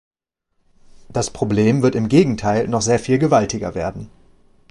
Das 1.09 1.29
Problem 1.29 1.83
wird 1.83 1.93
im 1.93 2.09
Gegenteil 2.09 2.67
noch 2.67 2.81
sehr 2.81 2.97
viel 2.97 3.19
gewaltiger 3.19 3.75
werden. 3.75 4.09